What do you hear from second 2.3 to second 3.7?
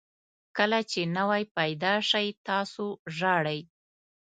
تاسو ژاړئ.